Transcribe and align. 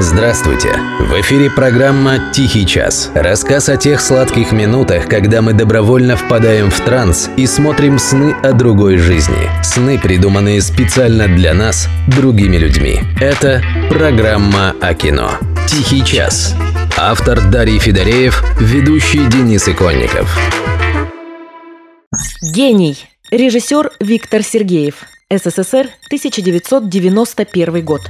Здравствуйте! 0.00 0.78
В 1.00 1.20
эфире 1.22 1.50
программа 1.50 2.30
«Тихий 2.32 2.64
час». 2.64 3.10
Рассказ 3.16 3.68
о 3.68 3.76
тех 3.76 4.00
сладких 4.00 4.52
минутах, 4.52 5.08
когда 5.08 5.42
мы 5.42 5.54
добровольно 5.54 6.16
впадаем 6.16 6.70
в 6.70 6.80
транс 6.80 7.28
и 7.36 7.48
смотрим 7.48 7.98
сны 7.98 8.32
о 8.44 8.52
другой 8.52 8.98
жизни. 8.98 9.50
Сны, 9.64 9.98
придуманные 9.98 10.62
специально 10.62 11.26
для 11.26 11.52
нас, 11.52 11.88
другими 12.06 12.56
людьми. 12.58 13.00
Это 13.20 13.60
программа 13.90 14.76
о 14.80 14.94
кино. 14.94 15.32
«Тихий 15.66 16.04
час». 16.04 16.54
Автор 16.96 17.40
Дарий 17.50 17.80
Федореев, 17.80 18.44
ведущий 18.60 19.26
Денис 19.26 19.68
Иконников. 19.68 20.38
Гений. 22.40 23.04
Режиссер 23.32 23.90
Виктор 23.98 24.44
Сергеев. 24.44 25.06
СССР, 25.28 25.88
1991 26.06 27.84
год. 27.84 28.02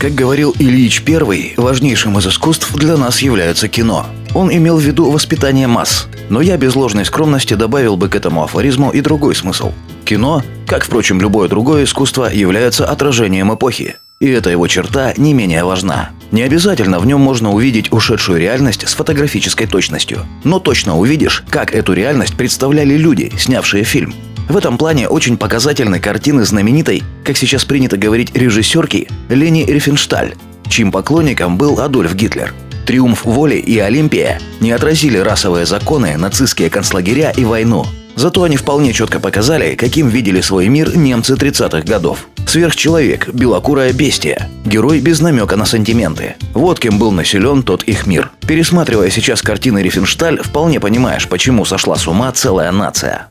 Как 0.00 0.14
говорил 0.14 0.56
Ильич 0.58 1.02
I, 1.06 1.52
важнейшим 1.58 2.16
из 2.16 2.26
искусств 2.26 2.74
для 2.74 2.96
нас 2.96 3.20
является 3.20 3.68
кино. 3.68 4.06
Он 4.34 4.50
имел 4.50 4.78
в 4.78 4.80
виду 4.80 5.10
воспитание 5.10 5.66
масс. 5.66 6.08
Но 6.30 6.40
я 6.40 6.56
без 6.56 6.74
ложной 6.74 7.04
скромности 7.04 7.52
добавил 7.52 7.98
бы 7.98 8.08
к 8.08 8.16
этому 8.16 8.42
афоризму 8.42 8.90
и 8.92 9.02
другой 9.02 9.34
смысл. 9.34 9.72
Кино, 10.06 10.42
как, 10.66 10.84
впрочем, 10.84 11.20
любое 11.20 11.50
другое 11.50 11.84
искусство, 11.84 12.32
является 12.32 12.86
отражением 12.86 13.52
эпохи. 13.52 13.96
И 14.20 14.28
эта 14.28 14.50
его 14.50 14.68
черта 14.68 15.14
не 15.16 15.32
менее 15.32 15.64
важна. 15.64 16.10
Не 16.30 16.42
обязательно 16.42 16.98
в 17.00 17.06
нем 17.06 17.22
можно 17.22 17.52
увидеть 17.52 17.90
ушедшую 17.90 18.38
реальность 18.38 18.86
с 18.86 18.92
фотографической 18.92 19.66
точностью. 19.66 20.26
Но 20.44 20.60
точно 20.60 20.98
увидишь, 20.98 21.42
как 21.48 21.74
эту 21.74 21.94
реальность 21.94 22.36
представляли 22.36 22.98
люди, 22.98 23.32
снявшие 23.38 23.82
фильм. 23.82 24.14
В 24.50 24.58
этом 24.58 24.76
плане 24.76 25.08
очень 25.08 25.38
показательны 25.38 26.00
картины 26.00 26.44
знаменитой, 26.44 27.02
как 27.24 27.38
сейчас 27.38 27.64
принято 27.64 27.96
говорить, 27.96 28.36
режиссерки 28.36 29.08
Лени 29.30 29.64
Рифеншталь, 29.66 30.34
чьим 30.68 30.92
поклонником 30.92 31.56
был 31.56 31.80
Адольф 31.80 32.14
Гитлер. 32.14 32.52
«Триумф 32.84 33.24
воли» 33.24 33.54
и 33.54 33.78
«Олимпия» 33.78 34.38
не 34.60 34.72
отразили 34.72 35.16
расовые 35.16 35.64
законы, 35.64 36.18
нацистские 36.18 36.68
концлагеря 36.68 37.30
и 37.30 37.46
войну. 37.46 37.86
Зато 38.16 38.42
они 38.42 38.58
вполне 38.58 38.92
четко 38.92 39.18
показали, 39.18 39.76
каким 39.76 40.08
видели 40.08 40.42
свой 40.42 40.68
мир 40.68 40.94
немцы 40.94 41.34
30-х 41.34 41.82
годов. 41.82 42.28
Сверхчеловек, 42.50 43.28
белокурая 43.28 43.92
бестия, 43.92 44.50
герой 44.64 44.98
без 44.98 45.20
намека 45.20 45.54
на 45.54 45.64
сантименты. 45.64 46.34
Вот 46.52 46.80
кем 46.80 46.98
был 46.98 47.12
населен 47.12 47.62
тот 47.62 47.84
их 47.84 48.08
мир. 48.08 48.32
Пересматривая 48.40 49.08
сейчас 49.08 49.40
картины 49.40 49.84
Рифеншталь, 49.84 50.42
вполне 50.42 50.80
понимаешь, 50.80 51.28
почему 51.28 51.64
сошла 51.64 51.94
с 51.94 52.08
ума 52.08 52.32
целая 52.32 52.72
нация. 52.72 53.28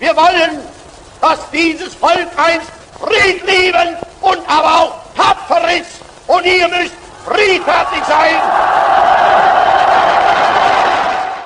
Und 6.27 6.45
ihr 6.45 6.67
müsst 6.69 6.93
friedfertig 7.25 8.03
sein. 8.07 8.88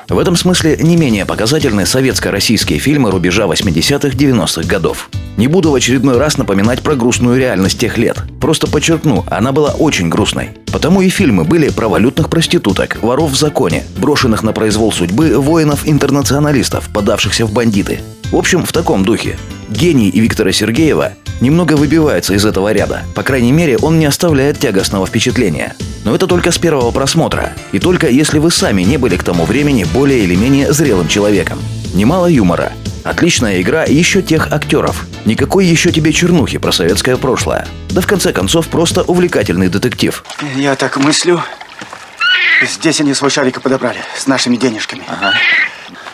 В 0.09 0.17
этом 0.17 0.35
смысле 0.35 0.77
не 0.81 0.95
менее 0.97 1.25
показательны 1.25 1.85
советско-российские 1.85 2.79
фильмы 2.79 3.11
рубежа 3.11 3.45
80-х-90-х 3.45 4.67
годов. 4.67 5.09
Не 5.37 5.47
буду 5.47 5.71
в 5.71 5.75
очередной 5.75 6.17
раз 6.17 6.37
напоминать 6.37 6.81
про 6.81 6.95
грустную 6.95 7.39
реальность 7.39 7.79
тех 7.79 7.97
лет. 7.97 8.17
Просто 8.39 8.67
подчеркну, 8.67 9.25
она 9.29 9.51
была 9.51 9.71
очень 9.71 10.09
грустной. 10.09 10.49
Потому 10.71 11.01
и 11.01 11.09
фильмы 11.09 11.43
были 11.43 11.69
про 11.69 11.87
валютных 11.87 12.29
проституток, 12.29 12.97
воров 13.01 13.31
в 13.31 13.35
законе, 13.35 13.83
брошенных 13.97 14.43
на 14.43 14.53
произвол 14.53 14.91
судьбы 14.91 15.39
воинов-интернационалистов, 15.39 16.89
подавшихся 16.89 17.45
в 17.45 17.53
бандиты. 17.53 17.99
В 18.31 18.35
общем, 18.35 18.65
в 18.65 18.71
таком 18.71 19.05
духе. 19.05 19.37
Гений 19.69 20.09
и 20.09 20.19
Виктора 20.19 20.51
Сергеева 20.51 21.13
немного 21.41 21.73
выбивается 21.73 22.33
из 22.33 22.45
этого 22.45 22.71
ряда. 22.71 23.03
По 23.15 23.23
крайней 23.23 23.51
мере, 23.51 23.77
он 23.77 23.99
не 23.99 24.05
оставляет 24.05 24.59
тягостного 24.59 25.07
впечатления. 25.07 25.75
Но 26.03 26.13
это 26.13 26.27
только 26.27 26.51
с 26.51 26.57
первого 26.57 26.91
просмотра. 26.91 27.53
И 27.71 27.79
только 27.79 28.09
если 28.09 28.39
вы 28.39 28.51
сами 28.51 28.81
не 28.81 28.97
были 28.97 29.17
к 29.17 29.23
тому 29.23 29.45
времени 29.45 29.85
более 29.85 30.19
или 30.19 30.35
менее 30.35 30.73
зрелым 30.73 31.07
человеком. 31.07 31.59
Немало 31.93 32.27
юмора. 32.27 32.73
Отличная 33.03 33.61
игра 33.61 33.83
еще 33.83 34.21
тех 34.21 34.51
актеров. 34.51 35.05
Никакой 35.25 35.65
еще 35.65 35.91
тебе 35.91 36.13
чернухи 36.13 36.57
про 36.57 36.71
советское 36.71 37.17
прошлое. 37.17 37.67
Да 37.89 38.01
в 38.01 38.07
конце 38.07 38.31
концов 38.31 38.67
просто 38.67 39.03
увлекательный 39.03 39.69
детектив. 39.69 40.23
Я 40.55 40.75
так 40.75 40.97
мыслю. 40.97 41.43
Здесь 42.65 43.01
они 43.01 43.13
свой 43.13 43.29
шарик 43.29 43.61
подобрали 43.61 43.99
с 44.17 44.27
нашими 44.27 44.55
денежками. 44.55 45.03
Ага. 45.07 45.33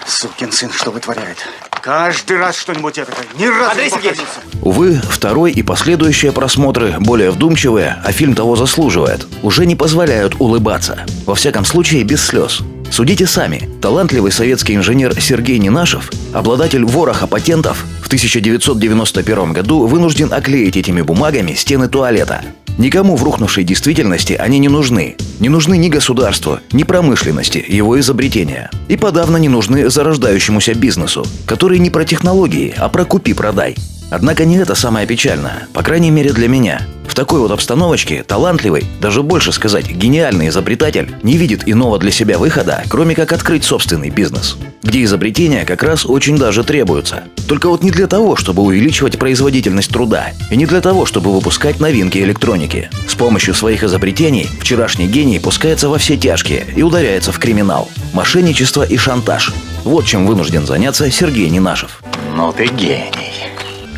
Сукин 0.07 0.51
сын, 0.51 0.71
что 0.71 0.89
вытворяет. 0.89 1.37
Каждый 1.81 2.37
раз 2.37 2.57
что-нибудь 2.57 2.97
это. 2.97 3.11
Ни 3.37 3.45
разу 3.45 3.71
Андрей 3.71 3.89
Сергеевич! 3.89 4.19
Увы, 4.61 4.99
второй 5.09 5.51
и 5.51 5.63
последующие 5.63 6.31
просмотры, 6.31 6.95
более 6.99 7.31
вдумчивые, 7.31 7.97
а 8.03 8.11
фильм 8.11 8.35
того 8.35 8.55
заслуживает, 8.55 9.25
уже 9.43 9.65
не 9.65 9.75
позволяют 9.75 10.35
улыбаться. 10.39 10.99
Во 11.25 11.35
всяком 11.35 11.65
случае, 11.65 12.03
без 12.03 12.25
слез. 12.25 12.61
Судите 12.91 13.27
сами. 13.27 13.69
Талантливый 13.81 14.31
советский 14.31 14.75
инженер 14.75 15.19
Сергей 15.21 15.59
Нинашев, 15.59 16.09
обладатель 16.33 16.83
вороха 16.83 17.27
патентов, 17.27 17.85
в 18.01 18.07
1991 18.07 19.53
году 19.53 19.85
вынужден 19.85 20.33
оклеить 20.33 20.75
этими 20.75 21.01
бумагами 21.01 21.53
стены 21.53 21.87
туалета. 21.87 22.41
Никому 22.77 23.15
в 23.15 23.23
рухнувшей 23.23 23.63
действительности 23.63 24.33
они 24.33 24.59
не 24.59 24.69
нужны. 24.69 25.15
Не 25.39 25.49
нужны 25.49 25.77
ни 25.77 25.89
государству, 25.89 26.59
ни 26.71 26.83
промышленности, 26.83 27.63
его 27.67 27.99
изобретения. 27.99 28.69
И 28.87 28.97
подавно 28.97 29.37
не 29.37 29.49
нужны 29.49 29.89
зарождающемуся 29.89 30.73
бизнесу, 30.73 31.25
который 31.45 31.79
не 31.79 31.89
про 31.89 32.05
технологии, 32.05 32.73
а 32.77 32.89
про 32.89 33.05
купи-продай. 33.05 33.75
Однако 34.09 34.45
не 34.45 34.57
это 34.57 34.75
самое 34.75 35.05
печальное, 35.05 35.67
по 35.73 35.83
крайней 35.83 36.11
мере 36.11 36.31
для 36.31 36.47
меня. 36.47 36.81
В 37.07 37.15
такой 37.15 37.39
вот 37.39 37.51
обстановочке 37.51 38.23
талантливый, 38.23 38.85
даже 39.01 39.23
больше 39.23 39.51
сказать, 39.51 39.89
гениальный 39.89 40.49
изобретатель 40.49 41.11
не 41.23 41.37
видит 41.37 41.67
иного 41.67 41.97
для 41.97 42.11
себя 42.11 42.37
выхода, 42.37 42.83
кроме 42.87 43.15
как 43.15 43.33
открыть 43.33 43.63
собственный 43.63 44.11
бизнес, 44.11 44.57
где 44.83 45.03
изобретения 45.03 45.65
как 45.65 45.81
раз 45.81 46.05
очень 46.05 46.37
даже 46.37 46.63
требуются. 46.63 47.23
Только 47.47 47.67
вот 47.67 47.83
не 47.83 47.89
для 47.89 48.07
того, 48.07 48.35
чтобы 48.35 48.61
увеличивать 48.61 49.17
производительность 49.17 49.91
труда, 49.91 50.33
и 50.51 50.55
не 50.55 50.67
для 50.67 50.81
того, 50.81 51.07
чтобы 51.07 51.33
выпускать 51.33 51.79
новинки 51.79 52.19
электроники. 52.19 52.89
С 53.07 53.15
помощью 53.15 53.55
своих 53.55 53.83
изобретений 53.83 54.47
вчерашний 54.59 55.07
гений 55.07 55.39
пускается 55.39 55.89
во 55.89 55.97
все 55.97 56.15
тяжкие 56.15 56.65
и 56.75 56.83
ударяется 56.83 57.31
в 57.31 57.39
криминал, 57.39 57.89
мошенничество 58.13 58.83
и 58.83 58.97
шантаж. 58.97 59.51
Вот 59.83 60.05
чем 60.05 60.27
вынужден 60.27 60.65
заняться 60.65 61.09
Сергей 61.09 61.49
Нинашев. 61.49 62.01
Ну 62.35 62.53
ты 62.53 62.67
гений. 62.67 63.28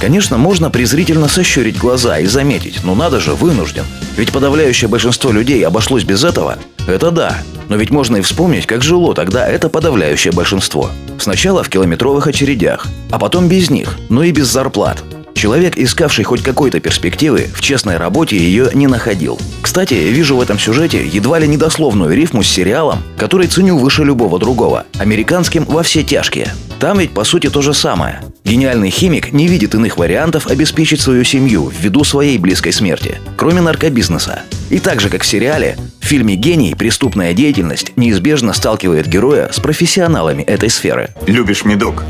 Конечно, 0.01 0.39
можно 0.39 0.72
презрительно 0.72 1.28
сощурить 1.28 1.78
глаза 1.78 2.17
и 2.17 2.25
заметить, 2.25 2.79
ну 2.84 2.95
надо 2.95 3.19
же, 3.19 3.35
вынужден. 3.35 3.85
Ведь 4.17 4.31
подавляющее 4.31 4.89
большинство 4.89 5.31
людей 5.31 5.63
обошлось 5.63 6.03
без 6.03 6.23
этого. 6.23 6.57
Это 6.88 7.12
да. 7.12 7.38
Но 7.69 7.75
ведь 7.75 7.91
можно 7.91 8.17
и 8.17 8.22
вспомнить, 8.22 8.66
как 8.66 8.81
жило 8.81 9.13
тогда 9.13 9.47
это 9.47 9.69
подавляющее 9.69 10.34
большинство. 10.34 10.90
Сначала 11.19 11.63
в 11.63 11.69
километровых 11.69 12.25
очередях, 12.25 12.88
а 13.11 13.19
потом 13.19 13.47
без 13.47 13.69
них, 13.69 13.95
но 14.09 14.23
и 14.23 14.31
без 14.31 14.47
зарплат. 14.47 15.03
Человек, 15.35 15.78
искавший 15.78 16.25
хоть 16.25 16.41
какой-то 16.41 16.79
перспективы, 16.79 17.47
в 17.53 17.61
честной 17.61 17.97
работе 17.97 18.35
ее 18.35 18.72
не 18.73 18.88
находил. 18.88 19.40
Кстати, 19.61 19.94
вижу 19.94 20.35
в 20.35 20.41
этом 20.41 20.57
сюжете 20.57 21.06
едва 21.06 21.38
ли 21.38 21.47
недословную 21.47 22.16
рифму 22.16 22.41
с 22.41 22.47
сериалом, 22.47 23.03
который 23.17 23.45
ценю 23.45 23.78
выше 23.78 24.03
любого 24.03 24.40
другого, 24.40 24.85
американским 24.97 25.63
«Во 25.66 25.84
все 25.84 26.01
тяжкие». 26.01 26.51
Там 26.79 26.97
ведь 26.97 27.11
по 27.11 27.23
сути 27.23 27.51
то 27.51 27.61
же 27.61 27.75
самое. 27.75 28.22
Гениальный 28.51 28.89
химик 28.89 29.31
не 29.31 29.47
видит 29.47 29.75
иных 29.75 29.97
вариантов 29.97 30.47
обеспечить 30.47 31.00
свою 31.00 31.23
семью 31.23 31.72
ввиду 31.73 32.03
своей 32.03 32.38
близкой 32.38 32.73
смерти, 32.73 33.17
кроме 33.38 33.62
наркобизнеса. 33.62 34.41
И 34.69 34.79
так 34.79 35.00
же, 35.00 35.07
как 35.07 35.23
в 35.23 35.25
сериале, 35.25 35.78
в 36.01 36.06
фильме 36.06 36.35
«Гений» 36.35 36.75
преступная 36.75 37.34
деятельность 37.34 37.94
неизбежно 37.95 38.51
сталкивает 38.51 39.07
героя 39.07 39.50
с 39.53 39.61
профессионалами 39.61 40.44
этой 40.44 40.69
сферы. 40.69 41.16
Любишь 41.28 41.63
медок? 41.63 42.03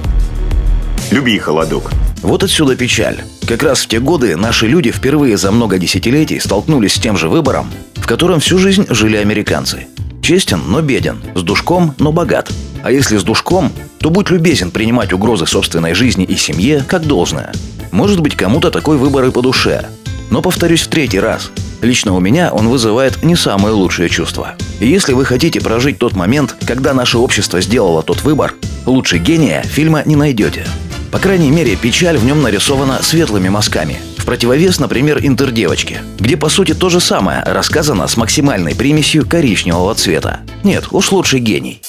Люби 1.12 1.38
холодок. 1.38 1.92
Вот 2.24 2.42
отсюда 2.42 2.76
печаль. 2.76 3.20
Как 3.48 3.62
раз 3.62 3.82
в 3.82 3.88
те 3.88 4.00
годы 4.00 4.36
наши 4.36 4.66
люди 4.66 4.92
впервые 4.92 5.38
за 5.38 5.52
много 5.52 5.78
десятилетий 5.78 6.40
столкнулись 6.40 6.96
с 6.96 7.00
тем 7.00 7.18
же 7.18 7.30
выбором, 7.30 7.70
в 7.98 8.08
котором 8.08 8.40
всю 8.40 8.58
жизнь 8.58 8.88
жили 8.90 9.18
американцы. 9.18 9.86
Честен, 10.24 10.64
но 10.68 10.82
беден, 10.82 11.22
с 11.36 11.44
душком, 11.44 11.94
но 12.00 12.12
богат. 12.12 12.52
А 12.84 12.92
если 12.92 13.18
с 13.18 13.24
душком, 13.24 13.72
то 14.00 14.10
будь 14.10 14.30
любезен 14.30 14.72
принимать 14.72 15.14
угрозы 15.14 15.46
собственной 15.46 15.94
жизни 15.94 16.26
и 16.26 16.36
семье 16.36 16.84
как 16.88 17.06
должное. 17.06 17.54
Может 17.92 18.22
быть, 18.22 18.36
кому-то 18.36 18.72
такой 18.72 18.98
выбор 18.98 19.26
и 19.26 19.32
по 19.32 19.42
душе. 19.42 19.86
Но 20.30 20.42
повторюсь 20.42 20.82
в 20.82 20.88
третий 20.88 21.20
раз. 21.20 21.52
Лично 21.82 22.14
у 22.14 22.20
меня 22.20 22.52
он 22.54 22.70
вызывает 22.70 23.24
не 23.24 23.36
самые 23.36 23.74
лучшие 23.74 24.08
чувства. 24.08 24.56
И 24.80 24.88
если 24.88 25.14
вы 25.14 25.26
хотите 25.26 25.60
прожить 25.60 25.98
тот 25.98 26.16
момент, 26.16 26.56
когда 26.66 26.94
наше 26.94 27.18
общество 27.18 27.60
сделало 27.60 28.02
тот 28.04 28.24
выбор, 28.24 28.54
лучше 28.86 29.18
гения 29.18 29.62
фильма 29.64 30.04
не 30.06 30.16
найдете. 30.16 30.66
По 31.12 31.20
крайней 31.20 31.52
мере, 31.52 31.76
печаль 31.76 32.18
в 32.18 32.24
нем 32.24 32.42
нарисована 32.42 33.00
светлыми 33.02 33.50
мазками. 33.50 34.00
В 34.18 34.26
противовес, 34.26 34.80
например, 34.80 35.20
«Интердевочке», 35.22 36.02
где 36.20 36.38
по 36.38 36.48
сути 36.48 36.74
то 36.74 36.90
же 36.90 37.02
самое 37.02 37.44
рассказано 37.44 38.08
с 38.08 38.16
максимальной 38.16 38.76
примесью 38.76 39.28
коричневого 39.28 39.94
цвета. 39.96 40.40
Нет, 40.64 40.86
уж 40.92 41.12
лучше 41.12 41.40
гений. 41.40 41.82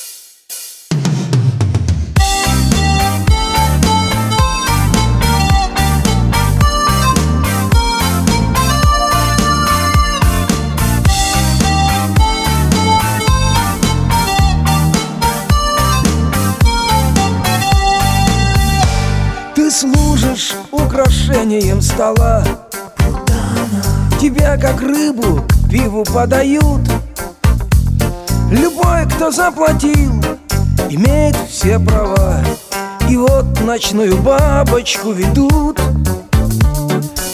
Украшением 21.43 21.83
стола 21.83 22.45
Тебя 24.21 24.57
как 24.57 24.81
рыбу 24.81 25.43
пиву 25.69 26.05
подают. 26.05 26.81
Любой, 28.51 29.09
кто 29.09 29.33
заплатил, 29.33 30.13
имеет 30.89 31.35
все 31.49 31.81
права. 31.81 32.39
И 33.09 33.17
вот 33.17 33.45
ночную 33.63 34.17
бабочку 34.19 35.11
ведут. 35.11 35.81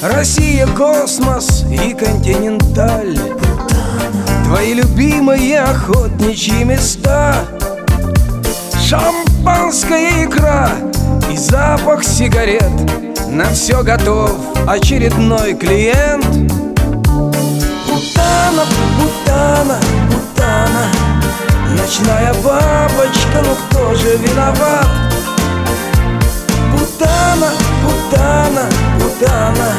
Россия, 0.00 0.66
космос 0.68 1.64
и 1.70 1.92
континенталь. 1.92 3.18
Твои 4.46 4.72
любимые 4.72 5.60
охотничьи 5.60 6.64
места. 6.64 7.44
Шампанская 8.86 10.24
икра 10.24 10.70
и 11.30 11.36
запах 11.36 12.02
сигарет 12.04 13.07
На 13.38 13.52
все 13.52 13.84
готов 13.84 14.32
очередной 14.66 15.54
клиент 15.54 16.24
Путана, 17.86 18.64
путана, 18.98 19.78
путана 20.10 20.86
Ночная 21.76 22.34
бабочка, 22.42 23.40
ну 23.44 23.54
кто 23.54 23.94
же 23.94 24.16
виноват? 24.16 24.88
Путана, 26.72 27.50
путана, 27.84 28.66
путана 28.98 29.70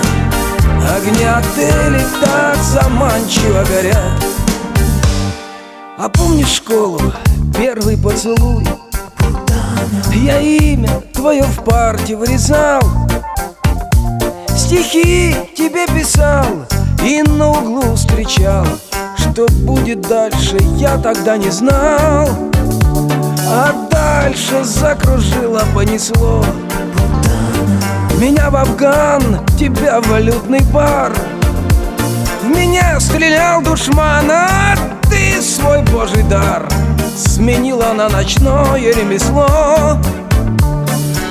Огни 0.95 1.25
отелей 1.25 2.05
так 2.21 2.55
заманчиво 2.63 3.65
горят 3.65 4.23
А 5.97 6.07
помнишь 6.07 6.47
школу, 6.47 7.11
первый 7.57 7.97
поцелуй? 7.97 8.65
Я 10.13 10.39
имя 10.39 11.01
твое 11.13 11.43
в 11.43 11.61
парте 11.65 12.15
вырезал 12.15 13.08
Стихи 14.59 15.35
тебе 15.55 15.87
писал 15.87 16.45
и 17.01 17.23
на 17.23 17.49
углу 17.49 17.95
встречал. 17.95 18.67
Что 19.17 19.47
будет 19.63 20.01
дальше, 20.01 20.57
я 20.75 20.97
тогда 20.97 21.37
не 21.37 21.49
знал. 21.49 22.27
А 23.47 23.73
дальше 23.89 24.63
закружило, 24.65 25.63
понесло. 25.73 26.43
Меня 28.19 28.49
в 28.49 28.57
Афган, 28.57 29.47
тебя 29.57 30.01
в 30.01 30.07
валютный 30.09 30.61
бар. 30.73 31.13
В 32.43 32.49
меня 32.49 32.99
стрелял 32.99 33.61
душман, 33.61 34.29
а 34.29 34.75
ты 35.09 35.41
свой 35.41 35.81
божий 35.83 36.23
дар. 36.23 36.67
Сменила 37.15 37.93
на 37.93 38.09
ночное 38.09 38.93
ремесло. 38.93 39.97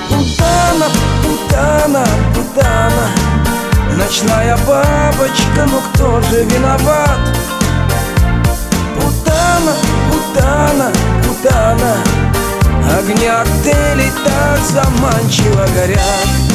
Путана, 0.09 0.87
путана, 1.23 2.07
путана 2.35 2.68
бабочка, 5.29 5.67
ну 5.67 5.81
кто 5.93 6.21
же 6.23 6.45
виноват? 6.45 7.19
Путана, 8.97 9.75
путана, 10.11 10.93
путана 11.23 11.97
Огни 12.99 13.27
отелей 13.27 14.11
так 14.25 14.59
заманчиво 14.65 15.67
горят 15.75 16.48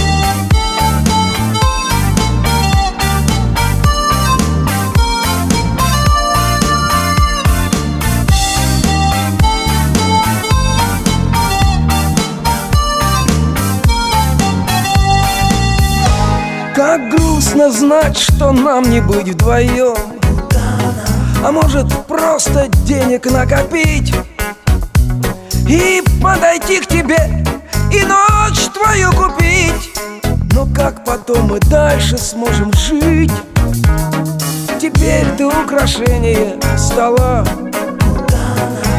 грустно 17.63 17.71
знать, 17.71 18.18
что 18.18 18.51
нам 18.51 18.89
не 18.89 19.00
быть 19.00 19.27
вдвоем 19.27 19.95
А 21.44 21.51
может 21.51 21.88
просто 22.07 22.68
денег 22.86 23.25
накопить? 23.25 24.13
И 25.68 26.04
подойти 26.21 26.80
к 26.80 26.88
тебе 26.88 27.44
и 27.92 28.04
ночь 28.06 28.69
твою 28.74 29.12
купить. 29.12 29.92
Но 30.54 30.68
как 30.75 31.06
потом 31.06 31.48
мы 31.50 31.60
дальше 31.60 32.18
сможем 32.18 32.71
жить? 32.74 33.31
Теперь 34.81 35.27
ты 35.38 35.45
украшение 35.45 36.57
стола. 36.77 37.45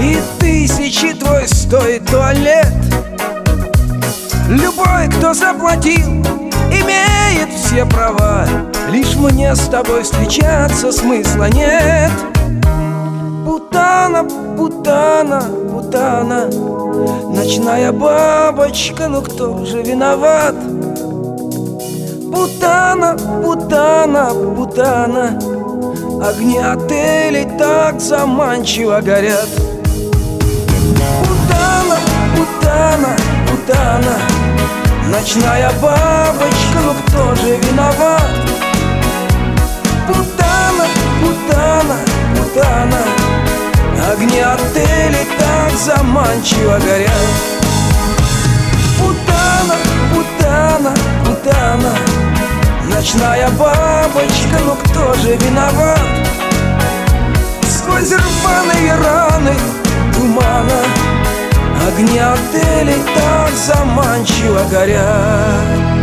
И 0.00 0.19
тысячи 0.38 1.12
твой 1.14 1.49
стоит 1.49 2.06
туалет. 2.06 2.72
Любой, 4.49 5.08
кто 5.08 5.34
заплатил, 5.34 6.25
имеет 6.81 7.53
все 7.55 7.85
права. 7.87 8.47
Лишь 8.91 9.17
мне 9.17 9.55
с 9.55 9.69
тобой 9.69 10.03
встречаться 10.03 10.93
смысла 10.93 11.49
нет. 11.50 12.12
Путана, 13.44 14.25
путана, 14.56 15.43
путана. 15.71 16.50
Ночная 17.35 17.93
бабочка, 17.93 19.09
ну 19.09 19.23
кто 19.23 19.65
же 19.65 19.82
виноват? 19.82 20.55
Путана, 22.32 23.17
путана, 23.43 24.31
путана. 24.56 25.38
Огни 26.23 26.59
отелей 26.59 27.47
так 27.59 28.00
заманчиво 28.00 29.00
горят. 29.00 29.49
Путана, 31.27 31.99
путана, 32.35 33.17
путана. 33.47 34.17
Ночная 35.11 35.70
бабочка, 35.82 36.63
ну 37.34 37.40
кто 37.40 37.46
же 37.46 37.56
виноват? 37.56 38.22
Путана, 40.06 40.86
путана, 41.20 41.96
путана. 42.36 42.98
Огни 44.12 44.40
отелей 44.40 45.26
так 45.38 45.72
заманчиво 45.72 46.78
горят. 46.78 47.10
Путана, 48.98 49.75
путана, 50.12 50.94
путана. 51.25 51.94
Ночная 52.90 53.48
бабочка, 53.50 54.58
ну 54.64 54.76
кто 54.84 55.14
же 55.14 55.36
виноват? 55.36 56.00
Сквозь 57.69 58.12
рваные 58.12 58.94
раны 58.96 59.55
тумана. 60.14 60.81
Огни 61.86 62.19
отелей 62.19 63.03
так 63.14 63.53
заманчиво 63.55 64.60
горят 64.70 65.94